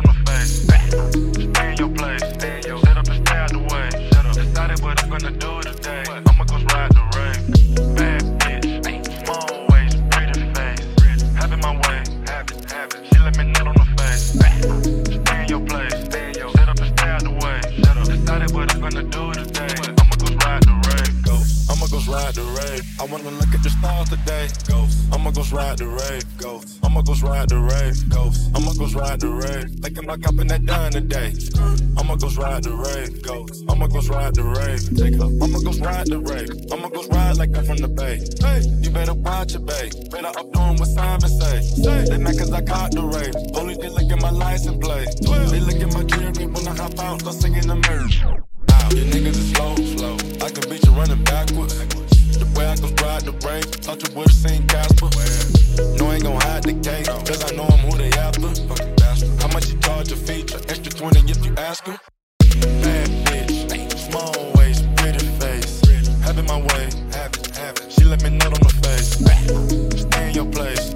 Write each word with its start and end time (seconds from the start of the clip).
on 0.00 0.14
the 0.14 0.30
face. 0.30 0.64
Stay 0.64 1.70
in 1.70 1.76
your 1.76 1.90
place. 1.90 2.20
Set 2.20 2.96
up 2.96 3.08
and 3.08 3.26
stay 3.26 3.36
out 3.36 3.50
the 3.50 3.58
way. 3.58 3.88
Decided 4.32 4.80
what 4.82 5.02
I'm 5.02 5.10
gonna 5.10 5.30
do 5.30 5.60
today. 5.62 6.04
I'ma 6.28 6.44
go 6.44 6.56
ride 6.72 6.92
the 6.96 7.02
Wraith. 7.14 7.96
Bad 7.96 8.22
bitch. 8.40 8.66
Small 9.24 9.66
waist, 9.70 9.98
pretty 10.10 10.44
face. 10.54 10.82
Having 11.36 11.60
my 11.60 11.72
way. 11.84 12.00
She 13.08 13.18
let 13.18 13.36
me 13.36 13.44
nut 13.52 13.66
on 13.66 13.74
the 13.74 13.86
face. 13.98 14.24
Stay 14.38 15.42
in 15.42 15.48
your 15.48 15.60
place. 15.66 15.92
Set 16.54 16.68
up 16.68 16.78
and 16.80 16.98
stay 16.98 17.08
out 17.08 17.22
the 17.22 17.32
way. 17.42 17.58
Decided 18.04 18.50
what 18.52 18.72
I'm 18.72 18.80
gonna 18.80 19.02
do 19.02 19.32
today. 19.34 19.74
I'ma 20.00 20.16
go 20.16 20.28
ride 20.44 20.62
the 20.62 20.74
Wraith. 20.86 21.16
Go. 21.24 21.36
I'ma 21.72 21.86
go 21.86 21.98
ride 22.12 22.34
the 22.34 22.44
Wraith. 22.56 22.84
I 23.00 23.04
wanna 23.04 23.30
look 23.30 23.54
at 23.54 23.62
the 23.62 23.70
stars 23.70 24.08
today. 24.08 24.48
Ghost. 24.68 24.98
I'ma 25.12 25.30
go 25.30 25.42
ride 25.52 25.78
the 25.78 25.88
Wraith. 25.88 26.26
Ghost. 26.38 26.78
I'ma 26.84 27.02
go 27.02 27.14
ride 27.22 27.48
the 27.48 27.58
Wraith. 27.58 28.08
Ghost. 28.08 28.49
Ride 29.00 29.18
the 29.18 29.28
Wraith. 29.28 29.80
Thinking 29.80 30.04
about 30.04 30.20
copping 30.20 30.48
that 30.48 30.66
done 30.66 30.92
today. 30.92 31.32
I'ma 31.96 32.16
go 32.16 32.28
ride 32.36 32.64
the 32.64 32.76
Wraith. 32.76 33.22
Go. 33.24 33.48
I'ma 33.72 33.86
go 33.86 34.00
ride 34.12 34.34
the 34.34 34.44
Wraith. 34.44 34.92
Take 34.92 35.16
up. 35.16 35.32
I'ma 35.40 35.58
go 35.64 35.72
ride 35.80 36.06
the 36.12 36.20
Wraith. 36.20 36.52
I'ma 36.70 36.88
go 36.92 37.08
ride 37.08 37.38
like 37.38 37.56
I'm 37.56 37.64
from 37.64 37.78
the 37.78 37.88
bay. 37.88 38.20
Hey, 38.44 38.60
you 38.84 38.90
better 38.90 39.14
watch 39.14 39.54
it, 39.54 39.64
babe. 39.64 39.92
Better 40.12 40.28
up 40.28 40.52
doing 40.52 40.76
what 40.76 40.88
Simon 40.92 41.32
say. 41.32 41.60
Say 41.64 42.04
they 42.12 42.18
mad 42.18 42.36
cause 42.36 42.52
I 42.52 42.60
caught 42.60 42.92
the 42.92 43.00
Wraith. 43.00 43.56
Only 43.56 43.74
they 43.80 43.88
look 43.88 44.12
at 44.12 44.20
my 44.20 44.30
license 44.30 44.76
plate. 44.84 45.08
They 45.24 45.60
look 45.64 45.80
at 45.80 45.94
my 45.96 46.04
jewelry 46.04 46.44
when 46.44 46.68
I 46.68 46.76
hop 46.76 46.98
out. 47.00 47.20
Start 47.24 47.36
singing 47.40 47.66
the 47.72 47.76
mirror. 47.80 48.04
Wow, 48.68 48.88
you 48.92 49.08
niggas 49.08 49.40
is 49.40 49.48
slow, 49.56 49.76
slow. 49.96 50.16
I 50.44 50.52
can 50.52 50.68
beat 50.68 50.84
you 50.84 50.92
running 50.92 51.24
backwards. 51.24 51.72
The 52.36 52.44
way 52.52 52.68
I 52.68 52.76
can 52.76 52.92
ride 53.00 53.24
the 53.24 53.32
brake, 53.32 53.64
thought 53.80 54.04
you 54.04 54.12
would've 54.14 54.32
seen 54.32 54.68
Casper. 54.68 55.08
No, 55.96 56.12
I 56.12 56.20
ain't 56.20 56.24
gon' 56.24 56.36
hide 56.40 56.64
the 56.64 56.74
cake, 56.84 56.99
ask 61.60 61.86
her. 61.86 61.98
Bad 62.82 63.08
bitch, 63.26 63.98
small 63.98 64.52
waist, 64.56 64.84
pretty 64.96 65.26
face. 65.38 65.80
Have 66.24 66.38
it 66.38 66.44
my 66.44 66.56
way, 66.56 66.88
have 67.12 67.32
it, 67.34 67.56
have 67.56 67.76
it. 67.76 67.92
She 67.92 68.04
let 68.04 68.22
me 68.22 68.30
nut 68.30 68.46
on 68.46 68.60
the 68.60 68.74
face. 68.82 70.00
Stay 70.00 70.28
in 70.28 70.34
your 70.34 70.46
place, 70.46 70.89